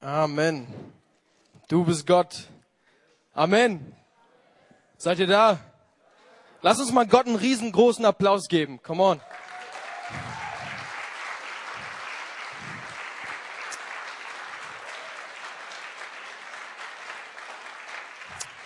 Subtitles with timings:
[0.00, 0.68] Amen.
[1.66, 2.44] Du bist Gott.
[3.34, 3.96] Amen.
[4.96, 5.58] Seid ihr da?
[6.62, 8.80] Lass uns mal Gott einen riesengroßen Applaus geben.
[8.80, 9.20] Come on.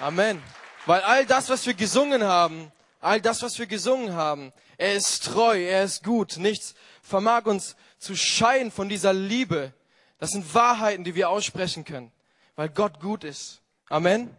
[0.01, 0.43] Amen.
[0.85, 2.71] Weil all das, was wir gesungen haben,
[3.01, 6.37] all das, was wir gesungen haben, er ist treu, er ist gut.
[6.37, 9.73] Nichts vermag uns zu scheiden von dieser Liebe.
[10.23, 12.13] Das sind Wahrheiten, die wir aussprechen können,
[12.55, 13.61] weil Gott gut ist.
[13.89, 14.31] Amen.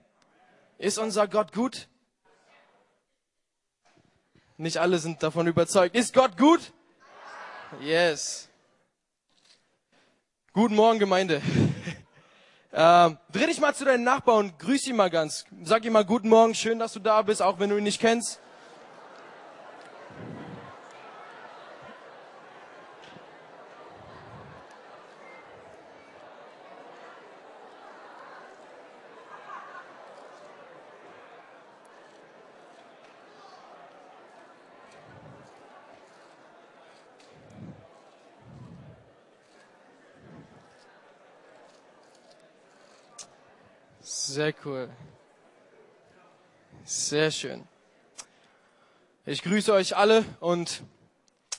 [0.77, 1.89] Ist unser Gott gut?
[4.55, 5.93] Nicht alle sind davon überzeugt.
[5.93, 6.71] Ist Gott gut?
[7.81, 8.47] Yes.
[10.53, 11.41] Guten Morgen, Gemeinde.
[12.75, 15.45] Ähm, dreh dich mal zu deinen Nachbarn und grüß ihn mal ganz.
[15.61, 18.01] Sag ihm mal guten Morgen, schön, dass du da bist, auch wenn du ihn nicht
[18.01, 18.39] kennst.
[44.25, 44.89] Sehr cool.
[46.85, 47.67] Sehr schön.
[49.25, 50.81] Ich grüße euch alle und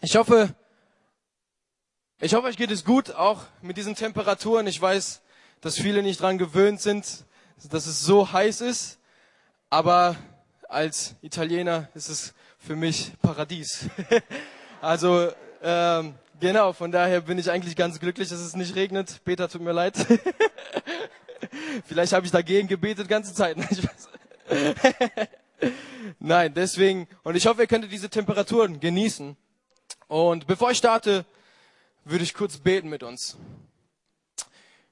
[0.01, 0.55] ich hoffe,
[2.23, 4.67] ich hoffe, euch geht es gut, auch mit diesen Temperaturen.
[4.67, 5.21] Ich weiß,
[5.61, 7.27] dass viele nicht dran gewöhnt sind,
[7.69, 8.99] dass es so heiß ist,
[9.69, 10.17] aber
[10.67, 13.91] als Italiener ist es für mich Paradies.
[14.81, 15.31] also
[15.63, 19.21] ähm, genau, von daher bin ich eigentlich ganz glücklich, dass es nicht regnet.
[19.23, 19.97] Peter, tut mir leid.
[21.87, 23.57] Vielleicht habe ich dagegen gebetet ganze Zeit.
[26.19, 29.37] Nein, deswegen, und ich hoffe, ihr könntet diese Temperaturen genießen.
[30.09, 31.25] Und bevor ich starte,
[32.05, 33.37] würde ich kurz beten mit uns.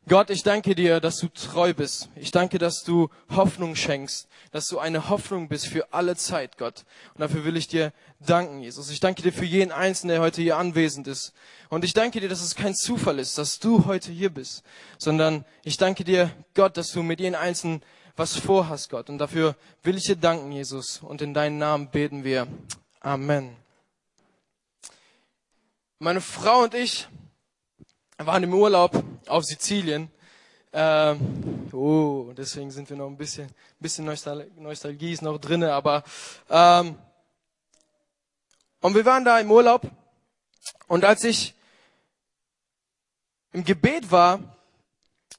[0.08, 2.08] Gott, ich danke dir, dass du treu bist.
[2.16, 6.84] Ich danke, dass du Hoffnung schenkst, dass du eine Hoffnung bist für alle Zeit, Gott.
[7.14, 8.90] Und dafür will ich dir danken, Jesus.
[8.90, 11.32] Ich danke dir für jeden Einzelnen, der heute hier anwesend ist.
[11.68, 14.64] Und ich danke dir, dass es kein Zufall ist, dass du heute hier bist,
[14.98, 17.80] sondern ich danke dir, Gott, dass du mit jedem Einzelnen
[18.16, 19.08] was vorhast, Gott.
[19.08, 20.98] Und dafür will ich dir danken, Jesus.
[20.98, 22.48] Und in deinen Namen beten wir.
[22.98, 23.56] Amen.
[26.00, 27.06] Meine Frau und ich
[28.18, 30.10] waren im Urlaub auf Sizilien.
[30.72, 36.02] Ähm, oh, deswegen sind wir noch ein bisschen, bisschen Nostal Nostalgie ist noch drinne, aber
[36.48, 36.96] ähm,
[38.80, 39.82] und wir waren da im Urlaub
[40.88, 41.54] und als ich
[43.52, 44.40] im Gebet war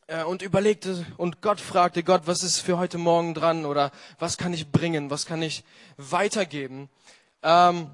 [0.06, 4.38] äh, und überlegte und Gott fragte, Gott, was ist für heute Morgen dran oder was
[4.38, 5.64] kann ich bringen, was kann ich
[5.98, 6.90] weitergeben,
[7.42, 7.90] ähm,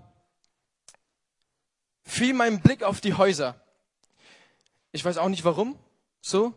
[2.04, 3.56] fiel mein Blick auf die Häuser.
[4.92, 5.78] Ich weiß auch nicht warum,
[6.22, 6.54] so.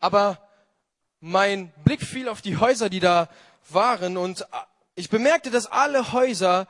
[0.00, 0.38] Aber
[1.20, 3.28] mein Blick fiel auf die Häuser, die da
[3.70, 4.46] waren und
[4.94, 6.66] ich bemerkte, dass alle Häuser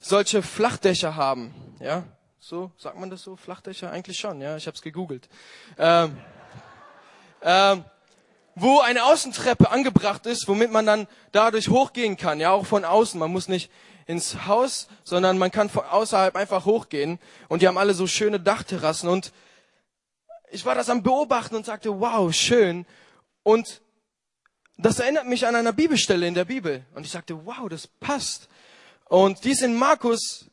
[0.00, 1.54] solche Flachdächer haben.
[1.80, 2.04] Ja,
[2.38, 4.40] so sagt man das so, Flachdächer eigentlich schon.
[4.40, 5.28] Ja, ich habe es gegoogelt.
[5.78, 6.16] Ähm,
[7.42, 7.84] ähm,
[8.54, 12.40] wo eine Außentreppe angebracht ist, womit man dann dadurch hochgehen kann.
[12.40, 13.20] Ja, auch von außen.
[13.20, 13.70] Man muss nicht
[14.06, 17.18] ins Haus, sondern man kann von außerhalb einfach hochgehen.
[17.48, 19.32] Und die haben alle so schöne Dachterrassen und
[20.50, 22.86] ich war das am Beobachten und sagte, wow, schön.
[23.42, 23.80] Und
[24.76, 26.84] das erinnert mich an einer Bibelstelle in der Bibel.
[26.94, 28.48] Und ich sagte, wow, das passt.
[29.08, 30.46] Und dies in Markus,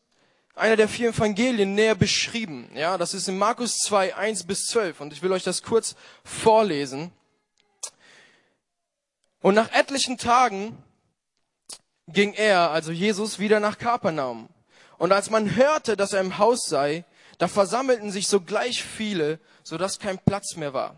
[0.55, 2.69] einer der vier Evangelien, näher beschrieben.
[2.75, 5.01] Ja, das ist in Markus 2, 1 bis 12.
[5.01, 7.11] Und ich will euch das kurz vorlesen.
[9.41, 10.77] Und nach etlichen Tagen
[12.07, 14.49] ging er, also Jesus, wieder nach Kapernaum.
[14.97, 17.03] Und als man hörte, dass er im Haus sei,
[17.43, 20.95] da versammelten sich sogleich viele, so dass kein Platz mehr war.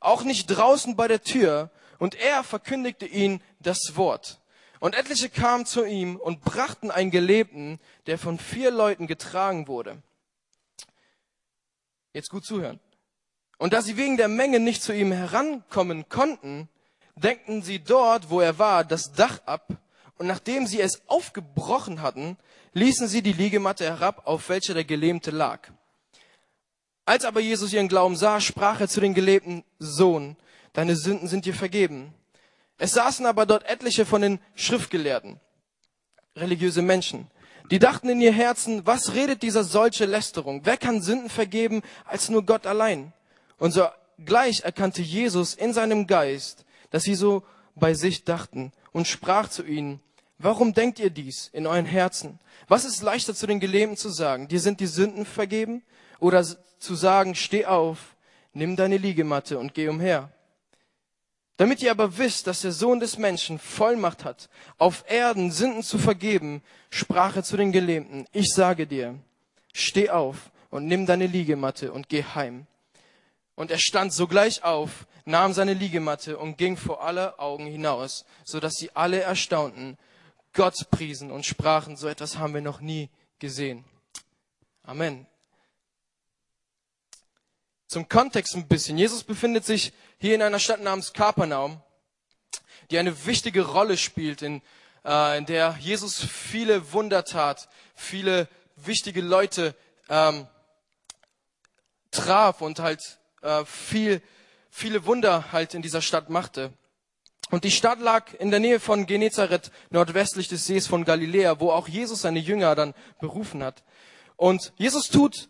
[0.00, 4.38] Auch nicht draußen bei der Tür, und er verkündigte ihnen das Wort.
[4.80, 10.02] Und etliche kamen zu ihm und brachten einen Gelebten, der von vier Leuten getragen wurde.
[12.12, 12.80] Jetzt gut zuhören.
[13.56, 16.68] Und da sie wegen der Menge nicht zu ihm herankommen konnten,
[17.16, 19.68] deckten sie dort, wo er war, das Dach ab,
[20.18, 22.36] und nachdem sie es aufgebrochen hatten,
[22.74, 25.70] ließen sie die Liegematte herab, auf welcher der Gelähmte lag.
[27.08, 30.36] Als aber Jesus ihren Glauben sah, sprach er zu den gelebten Sohn,
[30.74, 32.12] deine Sünden sind dir vergeben.
[32.76, 35.40] Es saßen aber dort etliche von den Schriftgelehrten,
[36.36, 37.30] religiöse Menschen,
[37.70, 40.66] die dachten in ihr Herzen, was redet dieser solche Lästerung?
[40.66, 43.14] Wer kann Sünden vergeben als nur Gott allein?
[43.56, 47.42] Und sogleich erkannte Jesus in seinem Geist, dass sie so
[47.74, 50.00] bei sich dachten und sprach zu ihnen,
[50.36, 52.38] warum denkt ihr dies in euren Herzen?
[52.68, 55.82] Was ist leichter zu den Gelähmten zu sagen, dir sind die Sünden vergeben?
[56.20, 56.44] Oder
[56.78, 58.16] zu sagen, steh auf,
[58.52, 60.30] nimm deine Liegematte und geh umher.
[61.58, 64.48] Damit ihr aber wisst, dass der Sohn des Menschen Vollmacht hat,
[64.78, 69.18] auf Erden Sünden zu vergeben, sprach er zu den Gelähmten, ich sage dir,
[69.72, 72.66] steh auf und nimm deine Liegematte und geh heim.
[73.56, 78.60] Und er stand sogleich auf, nahm seine Liegematte und ging vor aller Augen hinaus, so
[78.60, 79.98] dass sie alle erstaunten,
[80.52, 83.10] Gott priesen und sprachen, so etwas haben wir noch nie
[83.40, 83.84] gesehen.
[84.84, 85.26] Amen.
[87.88, 88.98] Zum Kontext ein bisschen.
[88.98, 91.80] Jesus befindet sich hier in einer Stadt namens Kapernaum,
[92.90, 94.60] die eine wichtige Rolle spielt, in,
[95.06, 98.46] äh, in der Jesus viele Wunder tat, viele
[98.76, 99.74] wichtige Leute
[100.10, 100.46] ähm,
[102.10, 104.20] traf und halt äh, viel,
[104.70, 106.74] viele Wunder halt in dieser Stadt machte.
[107.50, 111.70] Und die Stadt lag in der Nähe von Genezareth, nordwestlich des Sees von Galiläa, wo
[111.70, 113.82] auch Jesus seine Jünger dann berufen hat.
[114.36, 115.48] Und Jesus tut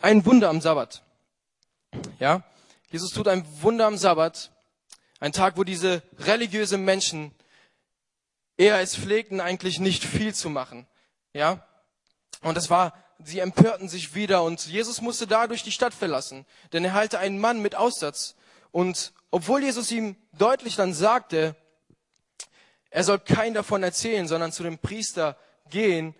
[0.00, 1.04] ein Wunder am Sabbat.
[2.18, 2.42] Ja,
[2.90, 4.50] Jesus tut ein Wunder am Sabbat.
[5.20, 7.34] Ein Tag, wo diese religiösen Menschen
[8.56, 10.86] eher es pflegten, eigentlich nicht viel zu machen.
[11.32, 11.66] Ja,
[12.42, 16.84] und es war, sie empörten sich wieder und Jesus musste dadurch die Stadt verlassen, denn
[16.84, 18.36] er halte einen Mann mit Aussatz.
[18.70, 21.56] Und obwohl Jesus ihm deutlich dann sagte,
[22.90, 25.36] er soll kein davon erzählen, sondern zu dem Priester
[25.70, 26.14] gehen,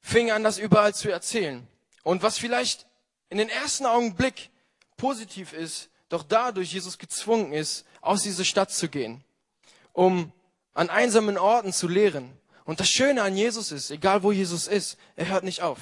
[0.00, 1.66] fing er an, das überall zu erzählen.
[2.04, 2.86] Und was vielleicht
[3.28, 4.50] in den ersten Augenblick
[4.98, 9.24] positiv ist, doch dadurch Jesus gezwungen ist, aus dieser Stadt zu gehen,
[9.94, 10.32] um
[10.74, 12.30] an einsamen Orten zu lehren.
[12.64, 15.78] Und das Schöne an Jesus ist, egal wo Jesus ist, er hört nicht auf.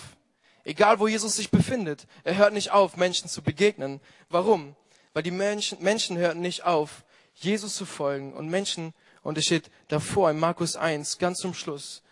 [0.65, 4.01] Egal wo Jesus sich befindet, er hört nicht auf, Menschen zu begegnen.
[4.29, 4.75] Warum?
[5.13, 7.05] Weil die Menschen, Menschen hörten nicht auf,
[7.35, 8.33] Jesus zu folgen.
[8.33, 12.03] Und Menschen, und es steht davor in Markus 1, ganz zum Schluss,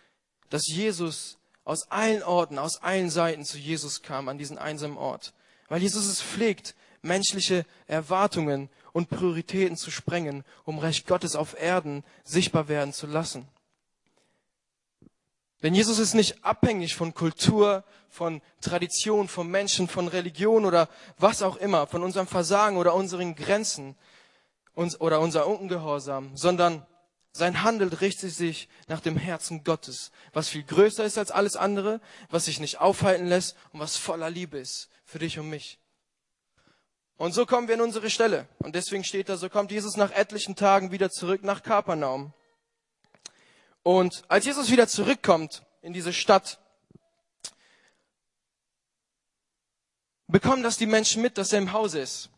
[0.49, 5.33] dass Jesus aus allen Orten, aus allen Seiten zu Jesus kam, an diesen einsamen Ort.
[5.67, 6.75] Weil Jesus es pflegt,
[7.05, 13.47] menschliche Erwartungen und Prioritäten zu sprengen, um Recht Gottes auf Erden sichtbar werden zu lassen.
[15.63, 21.41] Denn Jesus ist nicht abhängig von Kultur, von Tradition, von Menschen, von Religion oder was
[21.41, 23.95] auch immer, von unserem Versagen oder unseren Grenzen
[24.75, 26.85] oder unser Ungehorsam, sondern
[27.31, 31.99] sein Handel richtet sich nach dem Herzen Gottes, was viel größer ist als alles andere,
[32.29, 35.79] was sich nicht aufhalten lässt und was voller Liebe ist für dich und mich.
[37.17, 38.47] Und so kommen wir in unsere Stelle.
[38.59, 42.33] Und deswegen steht da, so kommt Jesus nach etlichen Tagen wieder zurück nach Kapernaum.
[43.83, 46.59] Und als Jesus wieder zurückkommt in diese Stadt,
[50.27, 52.29] bekommen das die Menschen mit, dass er im Hause ist.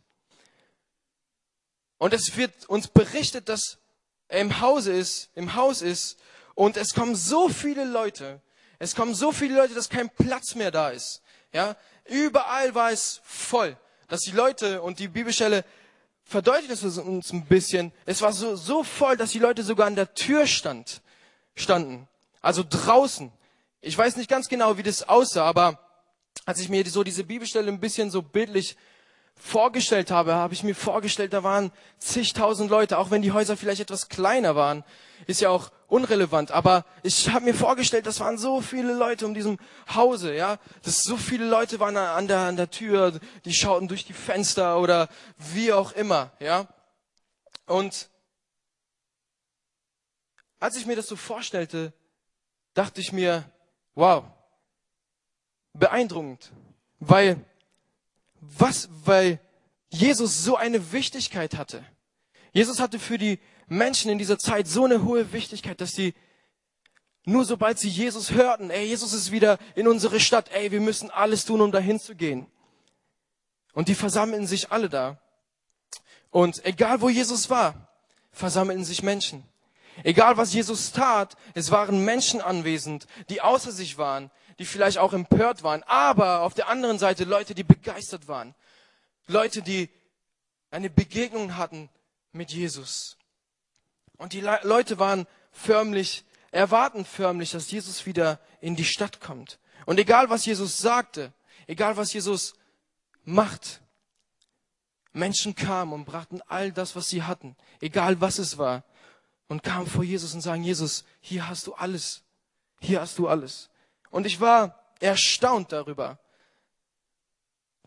[1.98, 3.80] Und es wird uns berichtet, dass
[4.28, 6.18] er im Hause ist, im Haus ist.
[6.54, 8.42] Und es kommen so viele Leute.
[8.78, 11.24] Es kommen so viele Leute, dass kein Platz mehr da ist.
[11.52, 11.76] Ja,
[12.06, 13.76] überall war es voll.
[14.08, 15.66] Dass die Leute und die Bibelstelle
[16.24, 17.92] verdeutlicht es uns ein bisschen.
[18.06, 21.02] Es war so, so voll, dass die Leute sogar an der Tür stand
[21.56, 22.08] standen.
[22.42, 23.32] Also draußen.
[23.82, 25.80] Ich weiß nicht ganz genau, wie das aussah, aber
[26.46, 28.78] als ich mir so diese Bibelstelle ein bisschen so bildlich
[29.36, 33.82] vorgestellt habe, habe ich mir vorgestellt, da waren zigtausend Leute, auch wenn die Häuser vielleicht
[33.82, 34.84] etwas kleiner waren,
[35.28, 36.52] ist ja auch unrelevant.
[36.52, 39.58] Aber ich habe mir vorgestellt, das waren so viele Leute um diesem
[39.94, 44.06] Hause, ja, dass so viele Leute waren an der an der Tür, die schauten durch
[44.06, 46.68] die Fenster oder wie auch immer, ja.
[47.66, 48.10] Und
[50.60, 51.94] als ich mir das so vorstellte,
[52.74, 53.50] dachte ich mir,
[53.96, 54.24] wow,
[55.74, 56.52] beeindruckend,
[57.00, 57.44] weil
[58.40, 59.40] was, weil
[59.90, 61.84] Jesus so eine Wichtigkeit hatte.
[62.54, 66.14] Jesus hatte für die Menschen in dieser Zeit so eine hohe Wichtigkeit, dass sie
[67.26, 71.12] nur sobald sie Jesus hörten, ey, Jesus ist wieder in unsere Stadt, ey, wir müssen
[71.12, 72.48] alles tun, um dahin zu gehen.
[73.74, 75.20] Und die versammelten sich alle da.
[76.32, 77.90] Und egal wo Jesus war,
[78.32, 79.44] versammelten sich Menschen.
[80.04, 85.12] Egal was Jesus tat, es waren Menschen anwesend, die außer sich waren, die vielleicht auch
[85.12, 88.56] empört waren, aber auf der anderen Seite Leute, die begeistert waren.
[89.28, 89.90] Leute, die
[90.72, 91.90] eine Begegnung hatten
[92.32, 93.18] mit Jesus.
[94.18, 99.60] Und die Le Leute waren förmlich, erwarten förmlich, dass Jesus wieder in die Stadt kommt.
[99.86, 101.34] Und egal was Jesus sagte,
[101.68, 102.56] egal was Jesus
[103.24, 103.82] macht,
[105.14, 108.84] Menschen kamen und brachten all das, was sie hatten, egal was es war,
[109.48, 112.24] und kamen vor Jesus und sagen, Jesus, hier hast du alles.
[112.80, 113.70] Hier hast du alles.
[114.10, 116.20] Und ich war erstaunt darüber.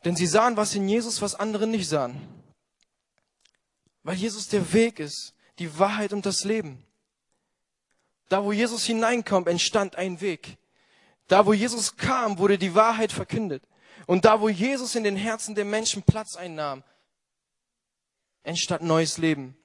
[0.04, 2.16] Denn sie sahen was in Jesus, was andere nicht sahen.
[4.02, 6.84] Weil Jesus der Weg ist, die Wahrheit und das Leben.
[8.28, 10.56] Da, wo Jesus hineinkommt, entstand ein Weg.
[11.28, 13.62] Da, wo Jesus kam, wurde die Wahrheit verkündet.
[14.06, 16.82] Und da, wo Jesus in den Herzen der Menschen Platz einnahm,
[18.42, 19.56] entstand neues Leben.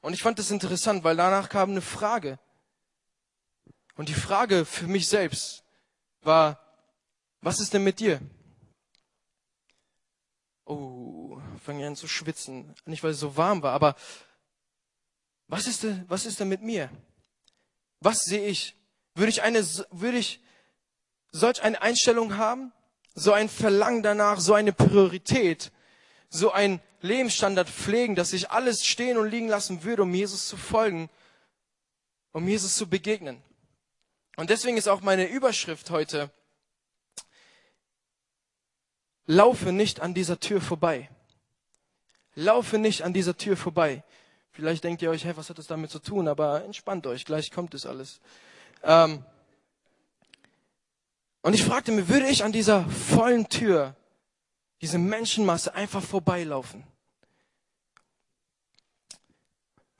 [0.00, 2.38] Und ich fand das interessant, weil danach kam eine Frage.
[3.96, 5.64] Und die Frage für mich selbst
[6.22, 6.58] war,
[7.40, 8.20] was ist denn mit dir?
[10.64, 12.74] Oh, fange an zu schwitzen.
[12.86, 13.96] Nicht, weil es so warm war, aber
[15.48, 16.90] was ist denn, was ist denn mit mir?
[18.00, 18.76] Was sehe ich?
[19.14, 20.40] Würde ich eine, würde ich
[21.30, 22.72] solch eine Einstellung haben?
[23.14, 25.70] So ein Verlangen danach, so eine Priorität,
[26.28, 30.56] so ein Lebensstandard pflegen, dass ich alles stehen und liegen lassen würde, um Jesus zu
[30.56, 31.10] folgen,
[32.32, 33.42] um Jesus zu begegnen.
[34.36, 36.30] Und deswegen ist auch meine Überschrift heute,
[39.26, 41.08] laufe nicht an dieser Tür vorbei.
[42.34, 44.02] Laufe nicht an dieser Tür vorbei.
[44.54, 46.28] Vielleicht denkt ihr euch, hey, was hat das damit zu tun?
[46.28, 48.20] Aber entspannt euch, gleich kommt es alles.
[48.84, 49.24] Ähm
[51.42, 53.96] und ich fragte mir, würde ich an dieser vollen Tür,
[54.80, 56.84] diese Menschenmasse einfach vorbeilaufen?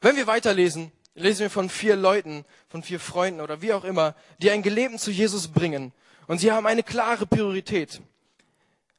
[0.00, 4.14] Wenn wir weiterlesen, lesen wir von vier Leuten, von vier Freunden oder wie auch immer,
[4.38, 5.92] die ein Geleben zu Jesus bringen.
[6.28, 8.00] Und sie haben eine klare Priorität,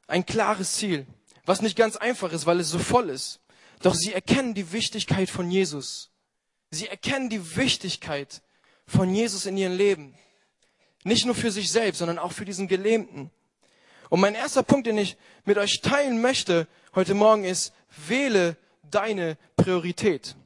[0.06, 1.06] ein klares Ziel,
[1.46, 3.40] was nicht ganz einfach ist, weil es so voll ist.
[3.80, 6.10] Doch sie erkennen die Wichtigkeit von Jesus.
[6.70, 8.42] Sie erkennen die Wichtigkeit
[8.86, 10.16] von Jesus in ihrem Leben.
[11.04, 13.30] Nicht nur für sich selbst, sondern auch für diesen Gelähmten.
[14.08, 17.72] Und mein erster Punkt, den ich mit euch teilen möchte heute Morgen ist,
[18.08, 20.36] wähle deine Priorität.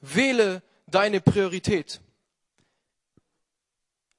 [0.00, 2.00] Wähle deine Priorität.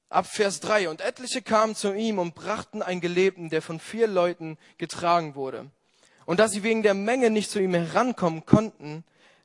[0.09, 0.89] Ab Vers 3.
[0.89, 5.71] Und etliche kamen zu ihm und brachten einen Gelebten, der von vier Leuten getragen wurde.
[6.25, 9.03] Und da sie wegen der Menge nicht zu ihm herankommen konnten,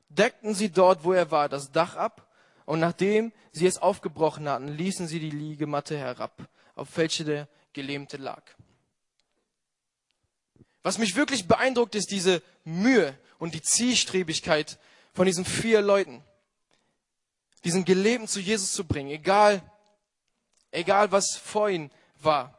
[0.09, 2.27] deckten sie dort, wo er war, das Dach ab.
[2.65, 8.17] Und nachdem sie es aufgebrochen hatten, ließen sie die Liegematte herab, auf welche der Gelähmte
[8.17, 8.43] lag.
[10.83, 14.79] Was mich wirklich beeindruckt, ist diese Mühe und die Zielstrebigkeit
[15.13, 16.23] von diesen vier Leuten,
[17.65, 19.63] diesen Gelebten zu Jesus zu bringen, egal,
[20.71, 21.91] egal was vor ihnen
[22.21, 22.56] war.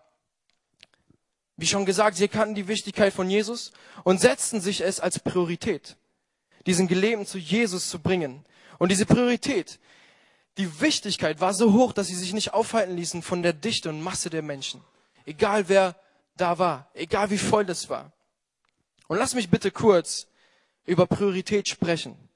[1.58, 3.72] Wie schon gesagt, sie kannten die Wichtigkeit von Jesus
[4.04, 5.98] und setzten sich es als Priorität,
[6.66, 8.46] diesen Gelebten zu Jesus zu bringen.
[8.78, 9.80] Und diese Priorität,
[10.58, 14.02] die Wichtigkeit war so hoch, dass sie sich nicht aufhalten ließen von der Dichte und
[14.02, 14.82] Masse der Menschen.
[15.26, 15.96] Egal wer
[16.36, 18.12] da war, egal wie voll das war.
[19.08, 20.28] Und lass mich bitte kurz
[20.86, 22.28] über Priorität sprechen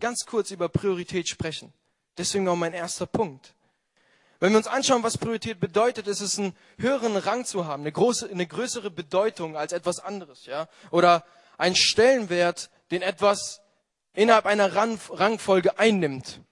[0.00, 1.72] ganz kurz über Priorität sprechen.
[2.18, 3.54] Deswegen auch mein erster Punkt.
[4.44, 7.92] Wenn wir uns anschauen, was Priorität bedeutet, ist es einen höheren Rang zu haben, eine,
[7.92, 10.68] große, eine größere Bedeutung als etwas anderes, ja?
[10.90, 11.24] Oder
[11.56, 13.62] ein Stellenwert, den etwas
[14.12, 16.42] innerhalb einer Rangfolge einnimmt.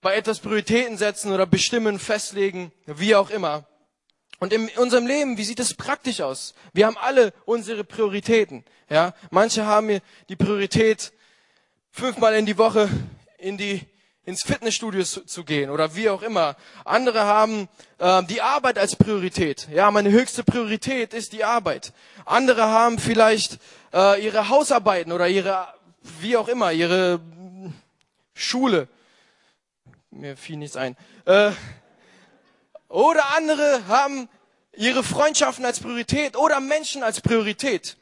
[0.00, 3.68] Bei etwas Prioritäten setzen oder bestimmen, festlegen, wie auch immer.
[4.40, 6.54] Und in unserem Leben, wie sieht es praktisch aus?
[6.72, 9.14] Wir haben alle unsere Prioritäten, ja?
[9.30, 11.12] Manche haben die Priorität,
[11.92, 12.88] fünfmal in die Woche
[13.38, 13.86] in die,
[14.30, 16.56] ins Fitnessstudio zu, zu gehen oder wie auch immer.
[16.84, 17.68] Andere haben
[17.98, 19.68] äh, die Arbeit als Priorität.
[19.72, 21.92] Ja, meine höchste Priorität ist die Arbeit.
[22.24, 23.58] Andere haben vielleicht
[23.92, 25.66] äh, ihre Hausarbeiten oder ihre,
[26.20, 27.20] wie auch immer, ihre
[28.32, 28.88] Schule.
[30.10, 30.96] Mir fiel nichts ein.
[31.24, 31.50] Äh,
[32.88, 34.28] oder andere haben
[34.72, 37.96] ihre Freundschaften als Priorität oder Menschen als Priorität.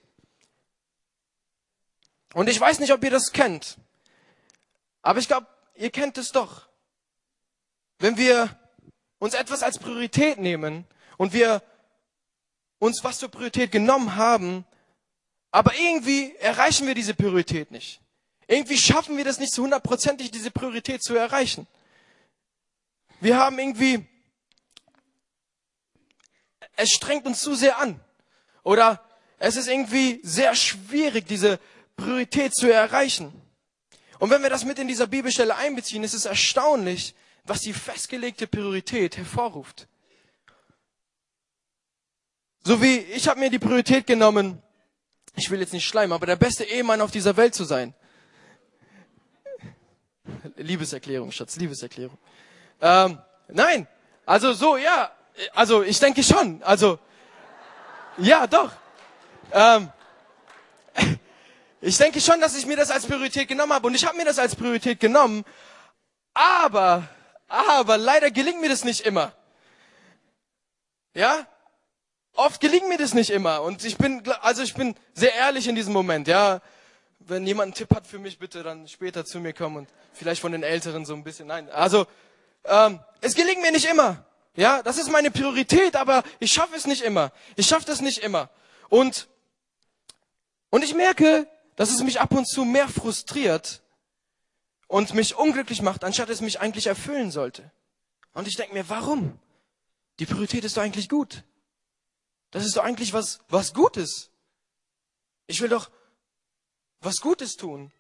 [2.34, 3.78] Und ich weiß nicht, ob ihr das kennt.
[5.02, 5.46] Aber ich glaube,
[5.78, 6.68] ihr kennt es doch.
[7.98, 8.56] Wenn wir
[9.18, 10.84] uns etwas als Priorität nehmen
[11.16, 11.62] und wir
[12.78, 14.64] uns was zur Priorität genommen haben,
[15.50, 18.00] aber irgendwie erreichen wir diese Priorität nicht.
[18.46, 21.66] Irgendwie schaffen wir das nicht zu hundertprozentig, diese Priorität zu erreichen.
[23.20, 24.06] Wir haben irgendwie,
[26.76, 28.00] es strengt uns zu sehr an.
[28.62, 29.04] Oder
[29.38, 31.58] es ist irgendwie sehr schwierig, diese
[31.96, 33.32] Priorität zu erreichen.
[34.18, 38.46] Und wenn wir das mit in dieser Bibelstelle einbeziehen, ist es erstaunlich, was die festgelegte
[38.46, 39.86] Priorität hervorruft.
[42.64, 44.62] So wie ich habe mir die Priorität genommen,
[45.36, 47.94] ich will jetzt nicht schleimen, aber der beste Ehemann auf dieser Welt zu sein.
[50.56, 52.18] Liebeserklärung, Schatz, Liebeserklärung.
[52.80, 53.86] Ähm, nein,
[54.26, 55.10] also so, ja,
[55.54, 56.98] also ich denke schon, also
[58.18, 58.72] ja, doch.
[59.52, 59.90] Ähm,
[61.80, 64.24] ich denke schon, dass ich mir das als Priorität genommen habe und ich habe mir
[64.24, 65.44] das als Priorität genommen,
[66.34, 67.08] aber,
[67.46, 69.32] aber leider gelingt mir das nicht immer.
[71.14, 71.46] Ja?
[72.34, 75.74] Oft gelingt mir das nicht immer und ich bin, also ich bin sehr ehrlich in
[75.74, 76.60] diesem Moment, ja.
[77.20, 80.40] Wenn jemand einen Tipp hat für mich, bitte dann später zu mir kommen und vielleicht
[80.40, 81.68] von den Älteren so ein bisschen, nein.
[81.70, 82.06] Also,
[82.64, 84.24] ähm, es gelingt mir nicht immer.
[84.54, 87.32] Ja, das ist meine Priorität, aber ich schaffe es nicht immer.
[87.56, 88.48] Ich schaffe das nicht immer.
[88.88, 89.28] Und,
[90.70, 91.46] und ich merke,
[91.78, 93.82] dass es mich ab und zu mehr frustriert
[94.88, 97.70] und mich unglücklich macht, anstatt es mich eigentlich erfüllen sollte.
[98.32, 99.38] Und ich denke mir, warum?
[100.18, 101.44] Die Priorität ist doch eigentlich gut.
[102.50, 104.32] Das ist doch eigentlich was, was Gutes.
[105.46, 105.88] Ich will doch
[106.98, 107.92] was Gutes tun.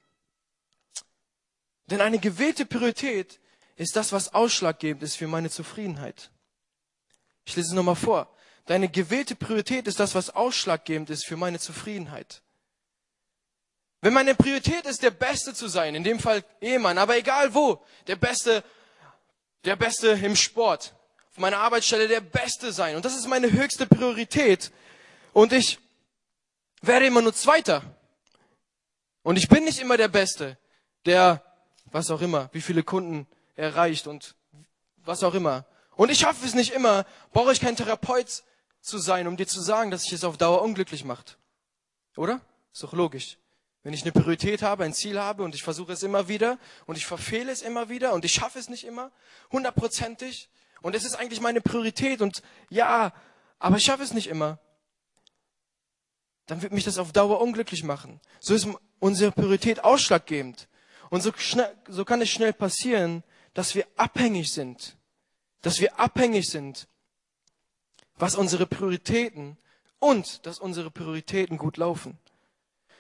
[1.86, 3.38] Denn eine gewählte Priorität
[3.76, 6.32] ist das, was ausschlaggebend ist für meine Zufriedenheit.
[7.44, 8.28] Ich lese es nochmal vor.
[8.66, 12.42] Deine gewählte Priorität ist das, was ausschlaggebend ist für meine Zufriedenheit.
[14.00, 17.84] Wenn meine Priorität ist, der Beste zu sein, in dem Fall Ehemann, aber egal wo,
[18.06, 18.62] der Beste,
[19.64, 20.94] der Beste im Sport,
[21.30, 22.96] auf meiner Arbeitsstelle der Beste sein.
[22.96, 24.72] Und das ist meine höchste Priorität.
[25.32, 25.78] Und ich
[26.80, 27.82] werde immer nur Zweiter.
[29.22, 30.58] Und ich bin nicht immer der Beste,
[31.04, 31.42] der,
[31.86, 33.26] was auch immer, wie viele Kunden
[33.56, 34.36] erreicht und
[35.04, 35.64] was auch immer.
[35.96, 38.44] Und ich schaffe es nicht immer, brauche ich kein Therapeut
[38.80, 41.38] zu sein, um dir zu sagen, dass sich es auf Dauer unglücklich macht.
[42.16, 42.40] Oder?
[42.72, 43.38] Ist doch logisch.
[43.82, 46.96] Wenn ich eine Priorität habe, ein Ziel habe und ich versuche es immer wieder und
[46.96, 49.12] ich verfehle es immer wieder und ich schaffe es nicht immer,
[49.52, 50.50] hundertprozentig
[50.82, 53.12] und es ist eigentlich meine Priorität und ja,
[53.58, 54.58] aber ich schaffe es nicht immer,
[56.46, 58.20] dann wird mich das auf Dauer unglücklich machen.
[58.40, 58.66] So ist
[59.00, 60.68] unsere Priorität ausschlaggebend.
[61.10, 63.22] Und so, schnell, so kann es schnell passieren,
[63.54, 64.96] dass wir abhängig sind.
[65.60, 66.88] Dass wir abhängig sind,
[68.16, 69.58] was unsere Prioritäten
[69.98, 72.18] und dass unsere Prioritäten gut laufen.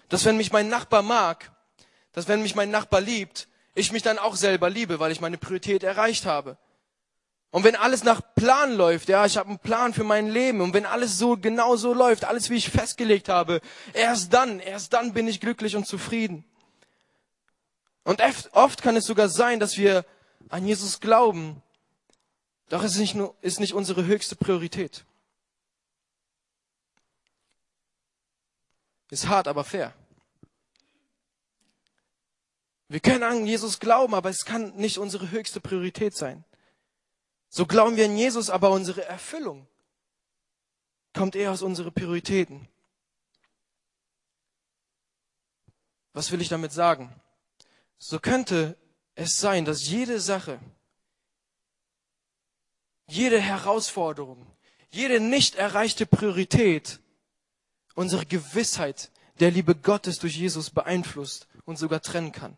[0.08, 1.50] Dass wenn mich mein Nachbar mag,
[2.12, 5.38] dass wenn mich mein Nachbar liebt, ich mich dann auch selber liebe, weil ich meine
[5.38, 6.58] Priorität erreicht habe.
[7.50, 10.74] Und wenn alles nach Plan läuft, ja, ich habe einen Plan für mein Leben und
[10.74, 13.60] wenn alles so genau so läuft, alles wie ich festgelegt habe,
[13.94, 16.44] erst dann, erst dann bin ich glücklich und zufrieden.
[18.04, 18.22] Und
[18.52, 20.04] oft kann es sogar sein, dass wir
[20.50, 21.62] an Jesus glauben,
[22.68, 25.04] doch es ist nicht, nur, ist nicht unsere höchste Priorität.
[29.10, 29.94] Ist hart, aber fair.
[32.88, 36.44] Wir können an Jesus glauben, aber es kann nicht unsere höchste Priorität sein.
[37.50, 39.66] So glauben wir an Jesus, aber unsere Erfüllung
[41.14, 42.68] kommt eher aus unseren Prioritäten.
[46.12, 47.14] Was will ich damit sagen?
[47.98, 48.76] So könnte
[49.14, 50.60] es sein, dass jede Sache,
[53.06, 54.46] jede Herausforderung,
[54.90, 57.00] jede nicht erreichte Priorität
[57.98, 62.56] unsere Gewissheit der Liebe Gottes durch Jesus beeinflusst und sogar trennen kann.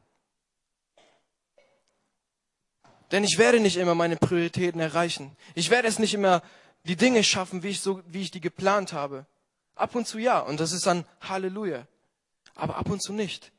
[3.10, 5.34] Denn ich werde nicht immer meine Prioritäten erreichen.
[5.54, 6.42] Ich werde es nicht immer
[6.84, 9.24] die Dinge schaffen, wie ich, so, wie ich die geplant habe.
[9.76, 11.86] Ab und zu ja, und das ist dann Halleluja.
[12.54, 13.50] Aber ab und zu nicht.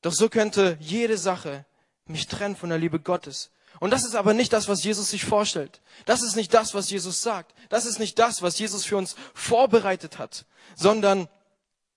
[0.00, 1.66] Doch so könnte jede Sache
[2.04, 3.50] mich trennen von der Liebe Gottes.
[3.80, 5.80] Und das ist aber nicht das, was Jesus sich vorstellt.
[6.04, 7.54] Das ist nicht das, was Jesus sagt.
[7.70, 10.44] Das ist nicht das, was Jesus für uns vorbereitet hat,
[10.76, 11.28] sondern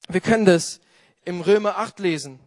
[0.08, 0.80] wir können das
[1.26, 2.39] im Römer 8 lesen,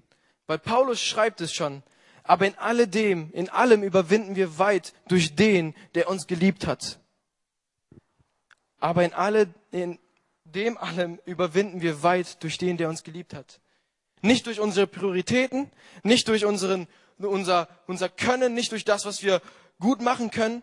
[0.46, 1.82] weil Paulus schreibt es schon.
[2.22, 6.98] Aber in alledem, in allem überwinden wir weit durch den, der uns geliebt hat.
[8.78, 9.98] Aber in alle, in
[10.44, 13.60] dem allem überwinden wir weit durch den, der uns geliebt hat.
[14.22, 15.70] Nicht durch unsere Prioritäten,
[16.02, 19.40] nicht durch unseren unser, unser Können, nicht durch das, was wir
[19.80, 20.62] gut machen können,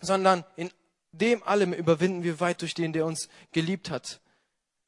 [0.00, 0.70] sondern in
[1.12, 4.20] dem allem überwinden wir weit durch den, der uns geliebt hat.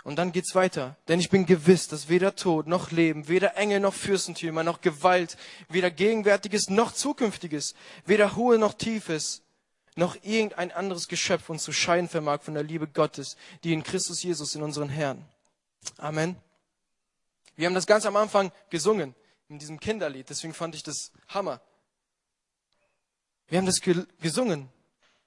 [0.03, 0.97] Und dann geht's weiter.
[1.09, 5.37] Denn ich bin gewiss, dass weder Tod noch Leben, weder Engel noch Fürstentümer noch Gewalt,
[5.69, 9.43] weder Gegenwärtiges noch Zukünftiges, weder Hohe noch Tiefes,
[9.97, 14.23] noch irgendein anderes Geschöpf uns zu scheiden vermag von der Liebe Gottes, die in Christus
[14.23, 15.25] Jesus in unseren Herrn.
[15.97, 16.37] Amen.
[17.57, 19.15] Wir haben das ganz am Anfang gesungen
[19.49, 20.29] in diesem Kinderlied.
[20.29, 21.61] Deswegen fand ich das Hammer.
[23.49, 24.69] Wir haben das gesungen.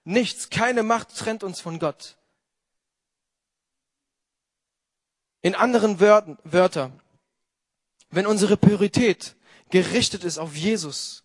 [0.04, 2.18] Nichts, keine Macht trennt uns von Gott.
[5.42, 6.92] In anderen Wörtern, Wörter,
[8.10, 9.36] wenn unsere Priorität
[9.70, 11.24] gerichtet ist auf Jesus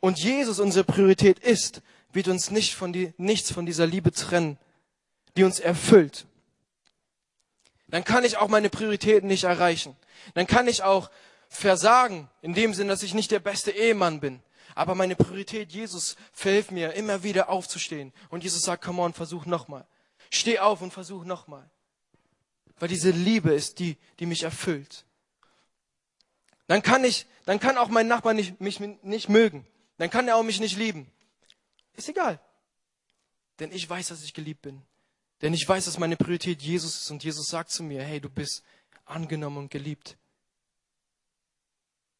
[0.00, 4.58] und Jesus unsere Priorität ist, wird uns nicht von die, nichts von dieser Liebe trennen,
[5.36, 6.26] die uns erfüllt.
[7.88, 9.96] Dann kann ich auch meine Prioritäten nicht erreichen.
[10.34, 11.10] Dann kann ich auch
[11.56, 14.42] versagen, in dem Sinn, dass ich nicht der beste Ehemann bin.
[14.74, 18.12] Aber meine Priorität, Jesus, verhilft mir, immer wieder aufzustehen.
[18.28, 19.86] Und Jesus sagt, come on, versuch nochmal.
[20.30, 21.70] Steh auf und versuch nochmal.
[22.78, 25.04] Weil diese Liebe ist die, die mich erfüllt.
[26.66, 29.66] Dann kann ich, dann kann auch mein Nachbar nicht, mich nicht mögen.
[29.98, 31.10] Dann kann er auch mich nicht lieben.
[31.92, 32.40] Ist egal.
[33.60, 34.82] Denn ich weiß, dass ich geliebt bin.
[35.42, 37.10] Denn ich weiß, dass meine Priorität Jesus ist.
[37.12, 38.64] Und Jesus sagt zu mir, hey, du bist
[39.04, 40.16] angenommen und geliebt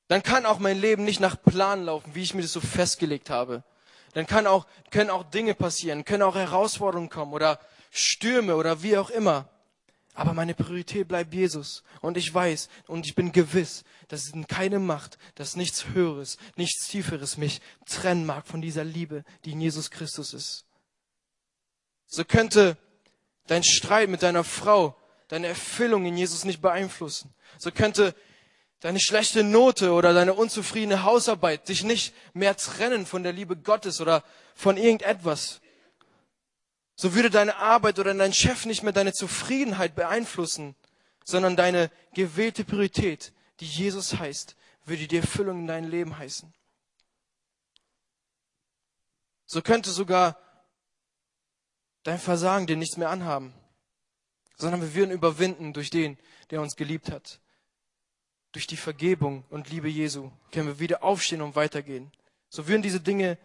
[0.08, 3.30] dann kann auch mein Leben nicht nach Plan laufen, wie ich mir das so festgelegt
[3.30, 3.64] habe.
[4.12, 7.58] Dann kann auch, können auch Dinge passieren, können auch Herausforderungen kommen oder
[7.90, 9.48] Stürme oder wie auch immer.
[10.14, 11.82] Aber meine Priorität bleibt Jesus.
[12.00, 17.36] Und ich weiß und ich bin gewiss, dass keine Macht, dass nichts Höheres, nichts Tieferes
[17.36, 20.66] mich trennen mag von dieser Liebe, die in Jesus Christus ist.
[22.06, 22.76] So könnte
[23.48, 24.96] dein Streit mit deiner Frau
[25.28, 27.34] deine Erfüllung in Jesus nicht beeinflussen.
[27.58, 28.14] So könnte
[28.84, 33.98] deine schlechte Note oder deine unzufriedene Hausarbeit dich nicht mehr trennen von der Liebe Gottes
[33.98, 34.22] oder
[34.54, 35.62] von irgendetwas.
[36.94, 40.74] So würde deine Arbeit oder dein Chef nicht mehr deine Zufriedenheit beeinflussen,
[41.24, 46.52] sondern deine gewählte Priorität, die Jesus heißt, würde die Erfüllung in dein Leben heißen.
[49.46, 50.38] So könnte sogar
[52.02, 53.54] dein Versagen dir nichts mehr anhaben,
[54.58, 56.18] sondern wir würden überwinden durch den,
[56.50, 57.40] der uns geliebt hat.
[58.54, 62.12] Durch die Vergebung und Liebe Jesu können wir wieder aufstehen und weitergehen.
[62.48, 63.36] So würden diese Dinge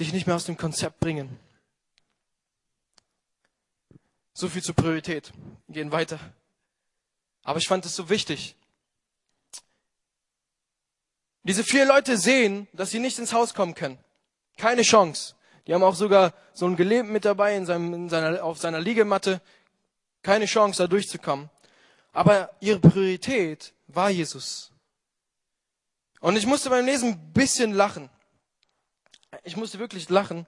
[0.00, 1.38] dich nicht mehr aus dem Konzept bringen.
[4.34, 5.32] So viel zur Priorität.
[5.68, 6.18] Wir gehen weiter.
[7.44, 8.56] Aber ich fand es so wichtig.
[11.44, 13.98] Diese vier Leute sehen, dass sie nicht ins Haus kommen können.
[14.56, 15.36] Keine Chance.
[15.68, 18.80] Die haben auch sogar so einen Gelähmten mit dabei in seinem, in seiner, auf seiner
[18.80, 19.40] Liegematte.
[20.24, 21.48] Keine Chance, da durchzukommen.
[22.12, 24.70] Aber ihre Priorität war Jesus.
[26.20, 28.10] Und ich musste beim Lesen ein bisschen lachen.
[29.44, 30.46] Ich musste wirklich lachen,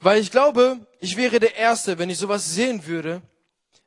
[0.00, 3.22] weil ich glaube, ich wäre der Erste, wenn ich sowas sehen würde,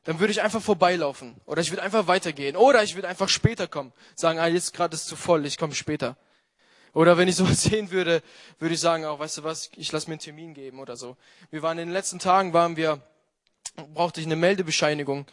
[0.04, 1.36] dann würde ich einfach vorbeilaufen.
[1.46, 2.56] Oder ich würde einfach weitergehen.
[2.56, 3.92] Oder ich würde einfach später kommen.
[4.14, 6.16] Sagen, ah, jetzt gerade ist zu voll, ich komme später.
[6.92, 8.22] Oder wenn ich sowas sehen würde,
[8.58, 11.16] würde ich sagen, auch, weißt du was, ich lasse mir einen Termin geben oder so.
[11.50, 13.02] Wir waren in den letzten Tagen, waren wir,
[13.92, 15.26] brauchte ich eine Meldebescheinigung.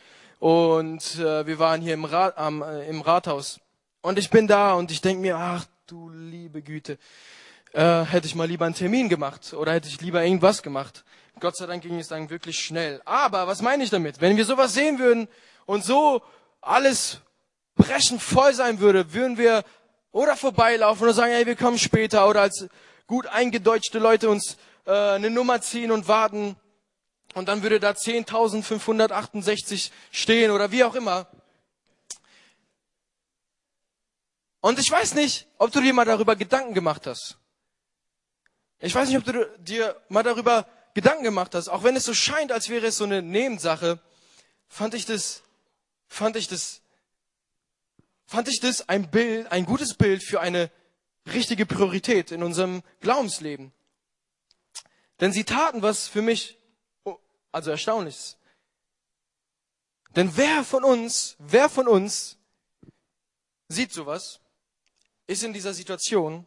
[0.43, 3.61] Und äh, wir waren hier im, Rat, am, äh, im Rathaus.
[4.01, 6.97] Und ich bin da und ich denke mir, ach du liebe Güte
[7.71, 11.05] äh, hätte ich mal lieber einen Termin gemacht oder hätte ich lieber irgendwas gemacht.
[11.39, 13.01] Gott sei Dank ging es dann wirklich schnell.
[13.05, 14.19] Aber was meine ich damit?
[14.19, 15.29] Wenn wir sowas sehen würden
[15.65, 16.21] und so
[16.59, 17.21] alles
[17.77, 19.63] brechend voll sein würde, würden wir
[20.11, 22.67] oder vorbeilaufen oder sagen, hey, wir kommen später oder als
[23.07, 26.57] gut eingedeutschte Leute uns äh, eine Nummer ziehen und warten
[27.33, 31.27] und dann würde da 10.568 stehen oder wie auch immer.
[34.61, 37.37] Und ich weiß nicht, ob du dir mal darüber Gedanken gemacht hast.
[38.79, 42.13] Ich weiß nicht, ob du dir mal darüber Gedanken gemacht hast, auch wenn es so
[42.13, 43.99] scheint, als wäre es so eine Nebensache,
[44.67, 45.43] fand ich das,
[46.07, 46.81] fand ich das,
[48.25, 50.69] fand ich das ein Bild, ein gutes Bild für eine
[51.33, 53.71] richtige Priorität in unserem Glaubensleben.
[55.19, 56.57] Denn sie taten was für mich,
[57.53, 58.37] also erstaunliches.
[60.15, 62.37] Denn wer von uns, wer von uns
[63.69, 64.41] sieht sowas,
[65.27, 66.45] ist in dieser Situation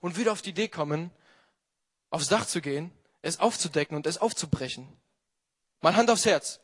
[0.00, 1.10] und würde auf die Idee kommen,
[2.10, 2.90] aufs Dach zu gehen,
[3.22, 4.88] es aufzudecken und es aufzubrechen.
[5.80, 6.60] Mal Hand aufs Herz.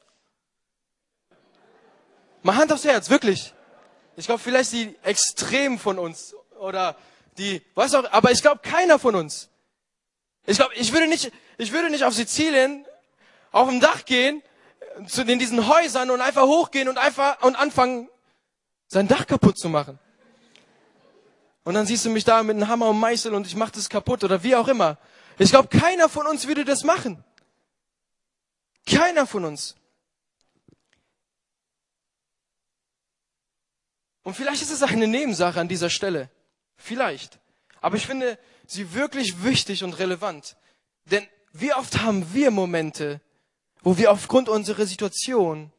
[2.42, 3.54] Mal Hand aufs Herz, wirklich.
[4.16, 6.96] Ich glaube, vielleicht die Extremen von uns oder
[7.36, 9.48] die, was auch, aber ich glaube, keiner von uns.
[10.46, 12.86] Ich glaube, ich würde nicht, ich würde nicht auf Sizilien
[13.54, 14.42] auf dem Dach gehen,
[15.06, 18.08] zu in diesen Häusern und einfach hochgehen und einfach und anfangen,
[18.88, 19.98] sein Dach kaputt zu machen.
[21.62, 23.88] Und dann siehst du mich da mit einem Hammer und Meißel und ich mache das
[23.88, 24.98] kaputt oder wie auch immer.
[25.38, 27.22] Ich glaube, keiner von uns würde das machen.
[28.86, 29.76] Keiner von uns.
[34.24, 36.28] Und vielleicht ist es eine Nebensache an dieser Stelle.
[36.76, 37.38] Vielleicht.
[37.80, 38.36] Aber ich finde
[38.66, 40.56] sie wirklich wichtig und relevant.
[41.04, 43.20] Denn wie oft haben wir Momente,
[43.84, 45.70] wo wir aufgrund unserer Situation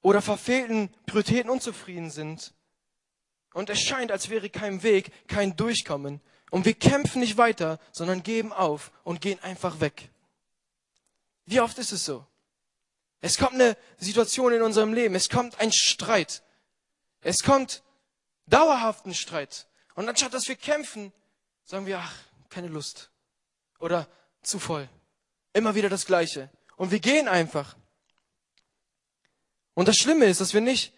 [0.00, 2.54] oder verfehlten Prioritäten unzufrieden sind
[3.52, 6.20] und es scheint, als wäre kein Weg, kein Durchkommen.
[6.50, 10.10] Und wir kämpfen nicht weiter, sondern geben auf und gehen einfach weg.
[11.46, 12.24] Wie oft ist es so?
[13.20, 16.42] Es kommt eine Situation in unserem Leben, es kommt ein Streit.
[17.22, 17.82] Es kommt
[18.46, 19.66] dauerhaften Streit.
[19.94, 21.12] Und anstatt dass wir kämpfen,
[21.64, 22.14] sagen wir, ach,
[22.50, 23.10] keine Lust.
[23.80, 24.06] Oder
[24.42, 24.88] zu voll.
[25.54, 26.50] Immer wieder das Gleiche.
[26.76, 27.76] Und wir gehen einfach.
[29.72, 30.92] Und das Schlimme ist, dass wir nicht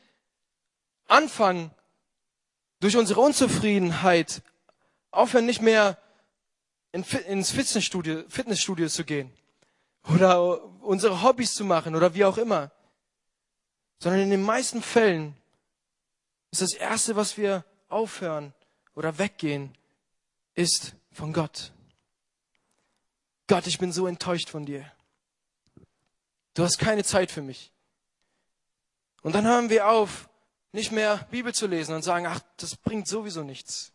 [1.07, 1.71] anfangen,
[2.81, 4.43] durch unsere Unzufriedenheit
[5.11, 5.99] aufhören, nicht mehr
[6.93, 9.33] ins Fitnessstudio, Fitnessstudio zu gehen
[10.09, 12.71] oder unsere Hobbys zu machen oder wie auch immer,
[13.99, 15.37] sondern in den meisten Fällen
[16.51, 18.55] ist das Erste, was wir aufhören
[18.95, 19.77] oder weggehen,
[20.55, 21.73] ist von Gott.
[23.49, 24.91] Gott, ich bin so enttäuscht von dir.
[26.55, 27.73] Du hast keine Zeit für mich.
[29.23, 30.29] Und dann hören wir auf,
[30.73, 33.93] nicht mehr Bibel zu lesen und sagen, ach, das bringt sowieso nichts.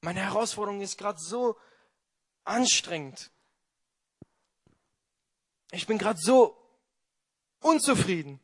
[0.00, 1.56] Meine Herausforderung ist gerade so
[2.44, 3.30] anstrengend.
[5.72, 6.56] Ich bin gerade so
[7.60, 8.40] unzufrieden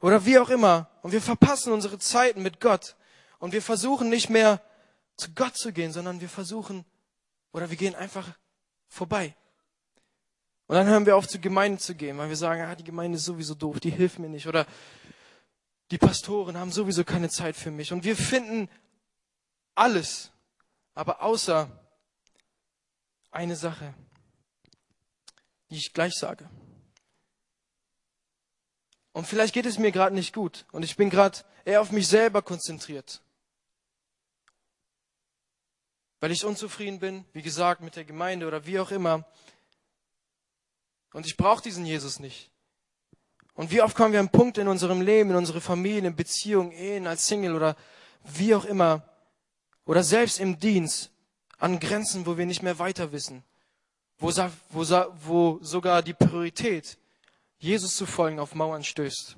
[0.00, 0.88] oder wie auch immer.
[1.02, 2.96] Und wir verpassen unsere Zeiten mit Gott.
[3.38, 4.62] Und wir versuchen nicht mehr
[5.16, 6.84] zu Gott zu gehen, sondern wir versuchen
[7.52, 8.28] oder wir gehen einfach
[8.88, 9.34] vorbei.
[10.72, 13.18] Und dann hören wir auf, zur Gemeinde zu gehen, weil wir sagen, ah, die Gemeinde
[13.18, 14.46] ist sowieso doof, die hilft mir nicht.
[14.46, 14.66] Oder
[15.90, 17.92] die Pastoren haben sowieso keine Zeit für mich.
[17.92, 18.70] Und wir finden
[19.74, 20.32] alles,
[20.94, 21.70] aber außer
[23.30, 23.92] eine Sache,
[25.68, 26.48] die ich gleich sage.
[29.12, 32.08] Und vielleicht geht es mir gerade nicht gut und ich bin gerade eher auf mich
[32.08, 33.20] selber konzentriert.
[36.20, 39.26] Weil ich unzufrieden bin, wie gesagt, mit der Gemeinde oder wie auch immer.
[41.12, 42.50] Und ich brauche diesen Jesus nicht.
[43.54, 46.16] Und wie oft kommen wir an einen Punkt in unserem Leben, in unsere Familie, in
[46.16, 47.76] Beziehungen, Ehen, als Single oder
[48.24, 49.02] wie auch immer,
[49.84, 51.10] oder selbst im Dienst,
[51.58, 53.44] an Grenzen, wo wir nicht mehr weiter wissen,
[54.18, 54.30] wo,
[54.70, 54.84] wo,
[55.24, 56.98] wo sogar die Priorität,
[57.58, 59.36] Jesus zu folgen, auf Mauern stößt,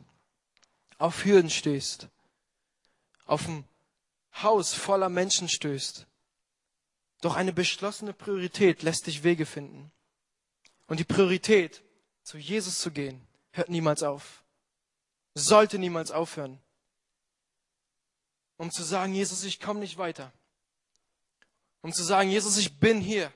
[0.98, 2.08] auf Hürden stößt,
[3.26, 3.64] auf ein
[4.42, 6.06] Haus voller Menschen stößt.
[7.20, 9.90] Doch eine beschlossene Priorität lässt dich Wege finden.
[10.86, 11.82] Und die Priorität,
[12.22, 14.42] zu Jesus zu gehen, hört niemals auf.
[15.34, 16.60] Sollte niemals aufhören.
[18.56, 20.32] Um zu sagen, Jesus, ich komme nicht weiter.
[21.82, 23.32] Um zu sagen, Jesus, ich bin hier.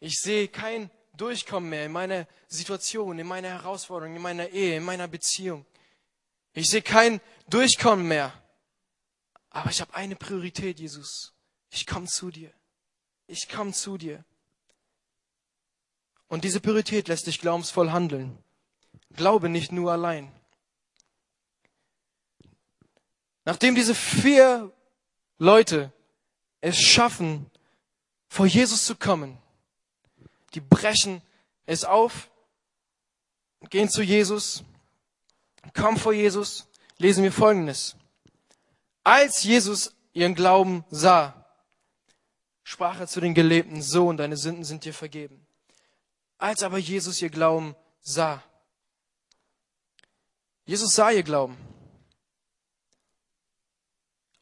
[0.00, 4.84] Ich sehe kein Durchkommen mehr in meiner Situation, in meiner Herausforderung, in meiner Ehe, in
[4.84, 5.64] meiner Beziehung.
[6.52, 8.32] Ich sehe kein Durchkommen mehr.
[9.50, 11.32] Aber ich habe eine Priorität, Jesus.
[11.70, 12.52] Ich komme zu dir.
[13.26, 14.24] Ich komme zu dir.
[16.28, 18.38] Und diese Priorität lässt dich glaubensvoll handeln.
[19.14, 20.32] Glaube nicht nur allein.
[23.44, 24.72] Nachdem diese vier
[25.38, 25.92] Leute
[26.60, 27.50] es schaffen,
[28.28, 29.38] vor Jesus zu kommen,
[30.54, 31.22] die brechen
[31.64, 32.28] es auf,
[33.70, 34.64] gehen zu Jesus,
[35.74, 36.66] kommen vor Jesus,
[36.98, 37.96] lesen wir Folgendes.
[39.04, 41.46] Als Jesus ihren Glauben sah,
[42.64, 45.45] sprach er zu den gelebten Sohn, deine Sünden sind dir vergeben.
[46.38, 48.42] Als aber Jesus ihr Glauben sah.
[50.64, 51.56] Jesus sah ihr Glauben.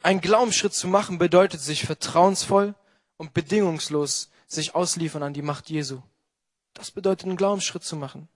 [0.02, 2.74] Ein Glaubensschritt zu machen bedeutet sich vertrauensvoll
[3.16, 6.02] und bedingungslos sich ausliefern an die Macht Jesu.
[6.74, 8.28] Das bedeutet einen Glaubensschritt zu machen.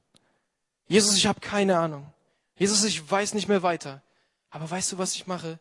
[0.86, 2.12] Jesus, ich habe keine Ahnung.
[2.56, 4.02] Jesus, ich weiß nicht mehr weiter.
[4.50, 5.58] Aber weißt du, was ich mache?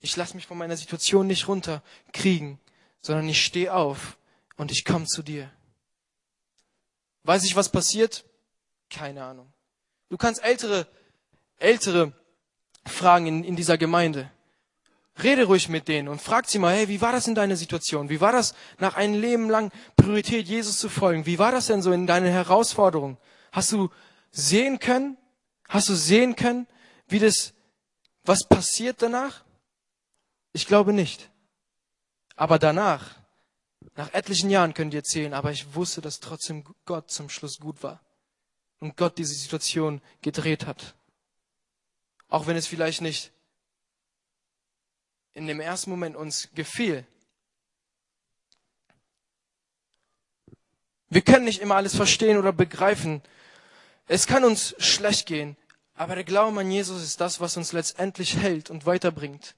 [0.00, 2.58] Ich lasse mich von meiner Situation nicht runterkriegen,
[3.00, 4.18] sondern ich stehe auf
[4.56, 5.50] und ich komme zu dir.
[7.24, 8.24] Weiß ich, was passiert?
[8.90, 9.52] Keine Ahnung.
[10.10, 10.86] Du kannst ältere,
[11.58, 12.12] ältere
[12.86, 14.30] fragen in, in dieser Gemeinde.
[15.22, 18.10] Rede ruhig mit denen und frag sie mal, hey, wie war das in deiner Situation?
[18.10, 21.24] Wie war das nach einem Leben lang Priorität Jesus zu folgen?
[21.24, 23.16] Wie war das denn so in deinen Herausforderungen?
[23.52, 23.90] Hast du
[24.30, 25.16] sehen können?
[25.68, 26.66] Hast du sehen können,
[27.08, 27.54] wie das,
[28.24, 29.44] was passiert danach?
[30.52, 31.30] Ich glaube nicht.
[32.36, 33.16] Aber danach
[33.96, 37.82] nach etlichen Jahren könnt ihr erzählen, aber ich wusste, dass trotzdem Gott zum Schluss gut
[37.82, 38.00] war.
[38.80, 40.94] Und Gott diese Situation gedreht hat.
[42.28, 43.32] Auch wenn es vielleicht nicht
[45.32, 47.06] in dem ersten Moment uns gefiel.
[51.08, 53.22] Wir können nicht immer alles verstehen oder begreifen.
[54.06, 55.56] Es kann uns schlecht gehen,
[55.94, 59.54] aber der Glaube an Jesus ist das, was uns letztendlich hält und weiterbringt.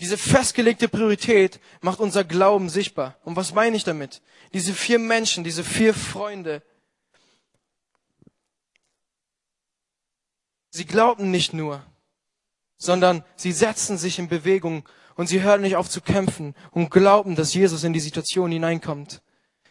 [0.00, 3.16] Diese festgelegte Priorität macht unser Glauben sichtbar.
[3.24, 4.20] Und was meine ich damit?
[4.52, 6.62] Diese vier Menschen, diese vier Freunde,
[10.70, 11.82] sie glaubten nicht nur,
[12.76, 17.34] sondern sie setzten sich in Bewegung und sie hörten nicht auf zu kämpfen und glaubten,
[17.34, 19.22] dass Jesus in die Situation hineinkommt.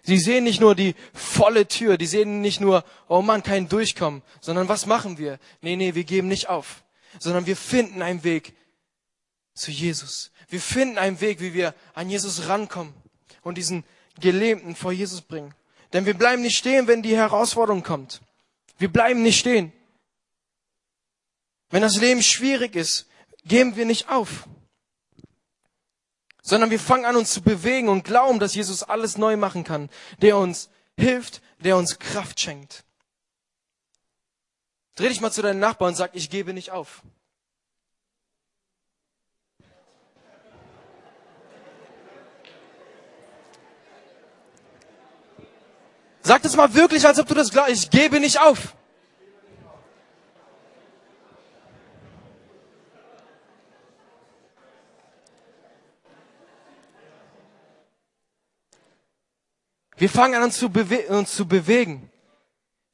[0.01, 4.23] Sie sehen nicht nur die volle Tür, die sehen nicht nur, oh Mann, kein Durchkommen,
[4.41, 5.39] sondern was machen wir?
[5.61, 6.83] Nee, nee, wir geben nicht auf,
[7.19, 8.53] sondern wir finden einen Weg,
[9.56, 10.32] zu Jesus.
[10.50, 12.94] Wir finden einen Weg, wie wir an Jesus rankommen
[13.41, 13.84] und diesen
[14.20, 15.56] Gelähmten vor Jesus bringen.
[15.94, 18.22] Denn wir bleiben nicht stehen, wenn die Herausforderung kommt.
[18.78, 19.72] Wir bleiben nicht stehen.
[21.70, 23.08] Wenn das Leben schwierig ist,
[23.46, 24.48] geben wir nicht auf,
[26.41, 29.89] sondern wir fangen an, uns zu bewegen und glauben, dass Jesus alles neu machen kann,
[30.22, 32.84] der uns hilft, der uns Kraft schenkt.
[34.96, 37.02] Dreh dich mal zu deinem Nachbarn und sag, ich gebe nicht auf.
[46.25, 47.71] Sag das mal wirklich, als ob du das glaubst.
[47.71, 48.73] Ich gebe nicht auf.
[59.97, 60.71] Wir fangen an, uns zu,
[61.09, 62.09] uns zu bewegen.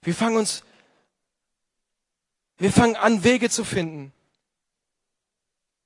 [0.01, 0.63] Wir fangen uns,
[2.57, 4.11] wir fangen an, Wege zu finden.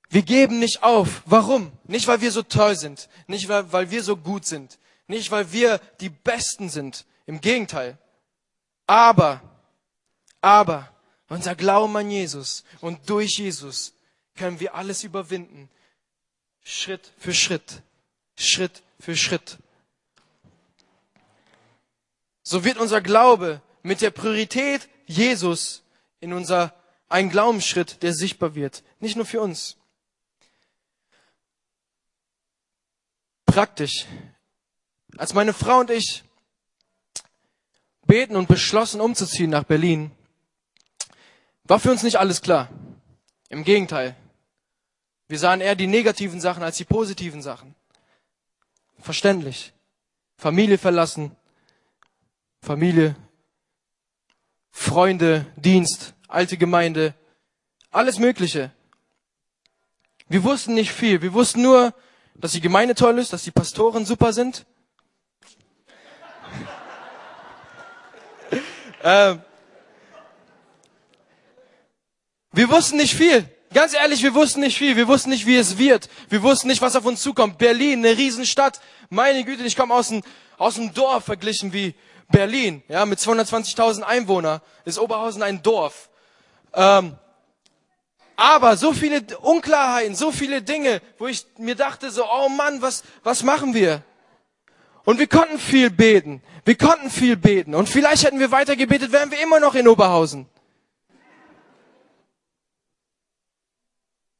[0.08, 1.22] Wir geben nicht auf.
[1.26, 1.70] Warum?
[1.84, 3.08] Nicht, weil wir so toll sind.
[3.28, 4.80] Nicht, weil, weil wir so gut sind.
[5.06, 7.06] Nicht, weil wir die Besten sind.
[7.26, 7.98] Im Gegenteil.
[8.86, 9.42] Aber,
[10.40, 10.92] aber,
[11.28, 13.94] unser Glauben an Jesus und durch Jesus
[14.36, 15.68] können wir alles überwinden.
[16.62, 17.82] Schritt für Schritt.
[18.36, 19.58] Schritt für Schritt.
[22.42, 25.82] So wird unser Glaube mit der Priorität Jesus
[26.20, 26.74] in unser
[27.08, 28.82] ein Glaubensschritt, der sichtbar wird.
[29.00, 29.76] Nicht nur für uns.
[33.46, 34.06] Praktisch.
[35.16, 36.24] Als meine Frau und ich
[38.06, 40.10] beten und beschlossen umzuziehen nach Berlin,
[41.64, 42.68] war für uns nicht alles klar.
[43.48, 44.16] Im Gegenteil.
[45.28, 47.74] Wir sahen eher die negativen Sachen als die positiven Sachen.
[49.00, 49.72] Verständlich.
[50.36, 51.34] Familie verlassen,
[52.60, 53.16] Familie,
[54.70, 57.14] Freunde, Dienst, alte Gemeinde,
[57.90, 58.72] alles Mögliche.
[60.28, 61.22] Wir wussten nicht viel.
[61.22, 61.94] Wir wussten nur,
[62.34, 64.66] dass die Gemeinde toll ist, dass die Pastoren super sind.
[69.06, 69.40] Ähm,
[72.50, 73.48] wir wussten nicht viel.
[73.72, 74.96] Ganz ehrlich, wir wussten nicht viel.
[74.96, 76.08] Wir wussten nicht, wie es wird.
[76.28, 77.56] Wir wussten nicht, was auf uns zukommt.
[77.56, 78.80] Berlin, eine Riesenstadt.
[79.08, 80.22] Meine Güte, ich komme aus dem,
[80.58, 81.94] aus dem Dorf verglichen wie
[82.28, 82.82] Berlin.
[82.88, 86.08] Ja, mit 220.000 Einwohnern ist Oberhausen ein Dorf.
[86.74, 87.16] Ähm,
[88.34, 93.04] aber so viele Unklarheiten, so viele Dinge, wo ich mir dachte so, oh Mann, was,
[93.22, 94.02] was machen wir?
[95.06, 96.42] Und wir konnten viel beten.
[96.64, 97.76] Wir konnten viel beten.
[97.76, 100.48] Und vielleicht hätten wir weiter gebetet, wären wir immer noch in Oberhausen.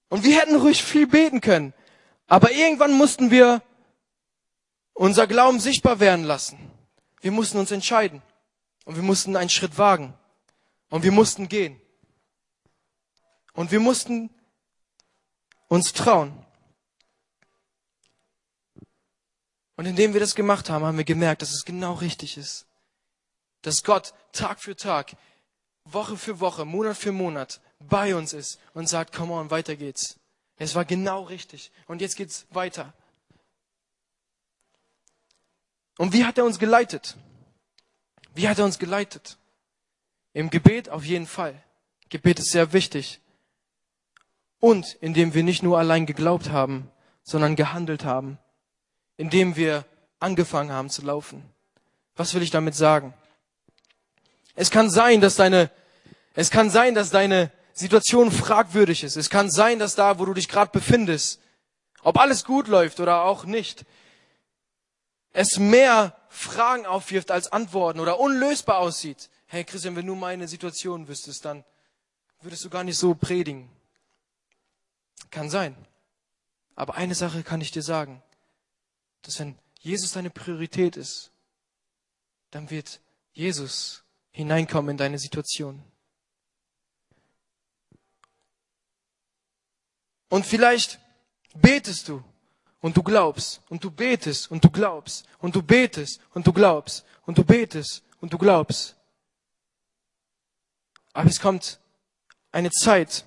[0.09, 1.73] Und wir hätten ruhig viel beten können.
[2.27, 3.63] Aber irgendwann mussten wir
[4.93, 6.59] unser Glauben sichtbar werden lassen.
[7.21, 8.21] Wir mussten uns entscheiden.
[8.85, 10.15] Und wir mussten einen Schritt wagen.
[10.91, 11.81] Und wir mussten gehen.
[13.53, 14.31] Und wir mussten
[15.69, 16.45] uns trauen.
[19.77, 22.67] Und indem wir das gemacht haben, haben wir gemerkt, dass es genau richtig ist.
[23.63, 25.17] Dass Gott Tag für Tag,
[25.85, 30.19] Woche für Woche, Monat für Monat bei uns ist und sagt, come on, weiter geht's.
[30.57, 31.71] Es war genau richtig.
[31.87, 32.95] Und jetzt geht's weiter.
[35.99, 37.17] Und wie hat er uns geleitet?
[38.35, 39.39] Wie hat er uns geleitet?
[40.33, 41.63] Im Gebet auf jeden Fall.
[42.09, 43.21] Gebet ist sehr wichtig
[44.61, 46.91] und indem wir nicht nur allein geglaubt haben,
[47.23, 48.39] sondern gehandelt haben,
[49.17, 49.85] indem wir
[50.19, 51.43] angefangen haben zu laufen.
[52.17, 53.15] Was will ich damit sagen?
[54.55, 55.71] Es kann sein, dass deine,
[56.35, 59.17] es kann sein, dass deine Situation fragwürdig ist.
[59.17, 61.41] Es kann sein, dass da, wo du dich gerade befindest,
[62.03, 63.85] ob alles gut läuft oder auch nicht,
[65.33, 69.29] es mehr Fragen aufwirft als Antworten oder unlösbar aussieht.
[69.47, 71.65] Hey Christian, wenn du meine Situation wüsstest, dann
[72.41, 73.69] würdest du gar nicht so predigen.
[75.31, 75.77] Kann sein.
[76.75, 78.23] Aber eine Sache kann ich dir sagen,
[79.27, 81.33] dass wenn Jesus deine Priorität ist,
[82.51, 83.01] dann wird
[83.33, 85.83] Jesus hineinkommen in deine Situation.
[90.29, 90.99] Und vielleicht
[91.55, 92.23] betest du
[92.81, 97.05] und du glaubst und du betest und du glaubst und du betest und du glaubst
[97.25, 98.97] und du betest und du glaubst.
[101.13, 101.81] Aber es kommt
[102.53, 103.25] eine Zeit,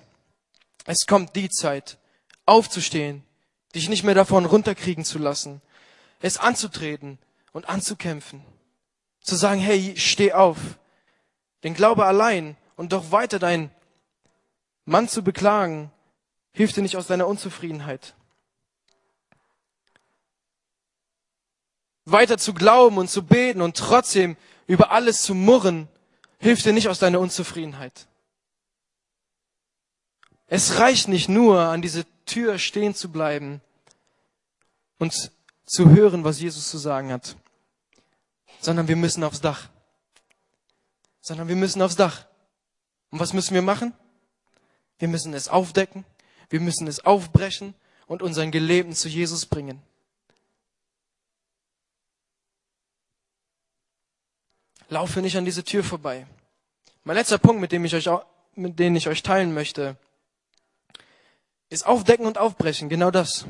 [0.86, 1.98] es kommt die Zeit,
[2.46, 3.24] aufzustehen,
[3.74, 5.60] dich nicht mehr davon runterkriegen zu lassen,
[6.20, 7.18] es anzutreten
[7.52, 8.44] und anzukämpfen,
[9.22, 10.58] zu sagen, hey, steh auf.
[11.64, 13.70] Den Glaube allein und doch weiter deinen
[14.84, 15.90] Mann zu beklagen,
[16.52, 18.14] hilft dir nicht aus deiner Unzufriedenheit.
[22.04, 25.88] Weiter zu glauben und zu beten und trotzdem über alles zu murren,
[26.38, 28.06] hilft dir nicht aus deiner Unzufriedenheit.
[30.46, 33.60] Es reicht nicht nur, an diese Tür stehen zu bleiben
[34.98, 35.30] und
[35.70, 37.36] zu hören, was Jesus zu sagen hat,
[38.60, 39.68] sondern wir müssen aufs Dach.
[41.20, 42.26] Sondern wir müssen aufs Dach.
[43.10, 43.94] Und was müssen wir machen?
[44.98, 46.04] Wir müssen es aufdecken,
[46.48, 47.74] wir müssen es aufbrechen
[48.08, 49.80] und unseren Gelebten zu Jesus bringen.
[54.88, 56.26] Laufe nicht an diese Tür vorbei.
[57.04, 58.10] Mein letzter Punkt, mit dem ich euch,
[58.56, 59.96] mit dem ich euch teilen möchte,
[61.68, 63.46] ist Aufdecken und Aufbrechen, genau das.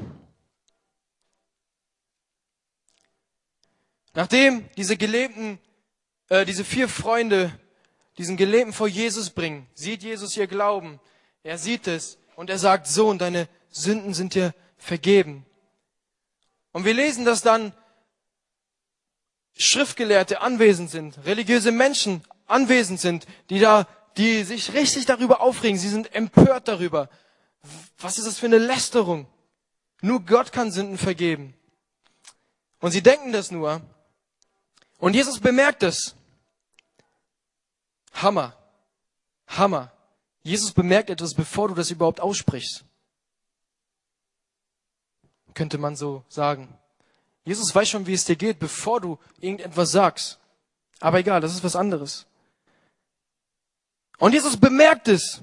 [4.15, 5.59] Nachdem diese gelebten,
[6.29, 7.53] äh, diese vier Freunde
[8.19, 11.01] diesen Gelebten vor Jesus bringen, sieht Jesus ihr Glauben.
[11.43, 15.47] Er sieht es und er sagt, Sohn, deine Sünden sind dir vergeben.
[16.73, 17.73] Und wir lesen das dann
[19.57, 23.87] Schriftgelehrte anwesend sind, religiöse Menschen anwesend sind, die da,
[24.17, 25.79] die sich richtig darüber aufregen.
[25.79, 27.09] Sie sind empört darüber.
[27.99, 29.27] Was ist das für eine Lästerung?
[30.03, 31.55] Nur Gott kann Sünden vergeben.
[32.81, 33.83] Und sie denken das nur.
[35.01, 36.15] Und Jesus bemerkt es.
[38.13, 38.55] Hammer.
[39.49, 39.93] Hammer.
[40.43, 42.85] Jesus bemerkt etwas, bevor du das überhaupt aussprichst.
[45.55, 46.69] Könnte man so sagen.
[47.45, 50.39] Jesus weiß schon, wie es dir geht, bevor du irgendetwas sagst.
[51.01, 52.27] Aber egal, das ist was anderes.
[54.19, 55.41] Und Jesus bemerkt es.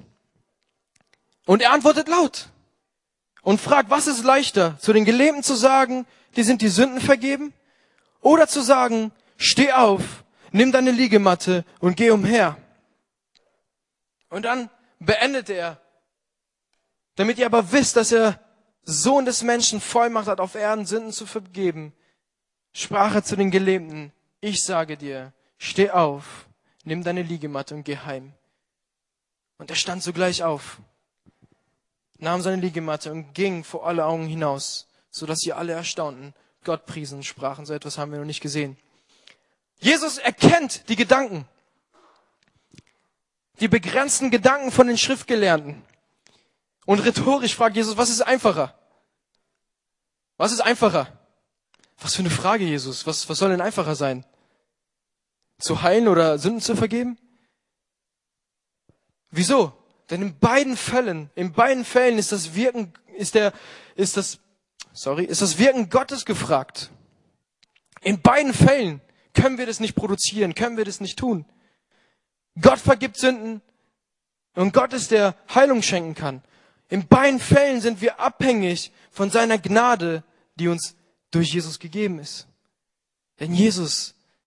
[1.46, 2.48] Und er antwortet laut.
[3.42, 6.06] Und fragt, was ist leichter, zu den Gelähmten zu sagen,
[6.36, 7.52] die sind die Sünden vergeben?
[8.20, 12.58] Oder zu sagen, steh auf, nimm deine Liegematte und geh umher.
[14.28, 14.68] Und dann
[14.98, 15.80] beendet er,
[17.14, 18.38] damit ihr aber wisst, dass er
[18.82, 21.94] Sohn des Menschen Vollmacht hat, auf Erden Sünden zu vergeben,
[22.72, 26.48] sprach er zu den Gelähmten, ich sage dir, steh auf,
[26.84, 28.34] nimm deine Liegematte und geh heim.
[29.56, 30.78] Und er stand sogleich auf,
[32.18, 36.34] nahm seine Liegematte und ging vor alle Augen hinaus, so dass sie alle erstaunten,
[36.64, 37.66] Gott priesen und sprachen.
[37.66, 38.76] So etwas haben wir noch nicht gesehen.
[39.78, 41.46] Jesus erkennt die Gedanken,
[43.60, 45.82] die begrenzten Gedanken von den Schriftgelernten.
[46.86, 48.74] Und rhetorisch fragt Jesus, was ist einfacher?
[50.36, 51.18] Was ist einfacher?
[51.98, 53.06] Was für eine Frage, Jesus.
[53.06, 54.24] Was, was soll denn einfacher sein?
[55.58, 57.18] Zu heilen oder Sünden zu vergeben?
[59.30, 59.72] Wieso?
[60.10, 63.52] Denn in beiden Fällen, in beiden Fällen ist das Wirken, ist der,
[63.94, 64.38] ist das,
[64.92, 66.90] sorry, ist das Wirken Gottes gefragt.
[68.00, 69.02] In beiden Fällen
[69.38, 71.44] können wir das nicht produzieren, können wir das nicht tun.
[72.60, 73.62] Gott vergibt Sünden
[74.54, 76.42] und Gott ist der Heilung schenken kann.
[76.88, 80.24] In beiden Fällen sind wir abhängig von seiner Gnade,
[80.56, 80.96] die uns
[81.30, 82.48] durch Jesus gegeben ist.
[83.38, 84.14] Denn Jesus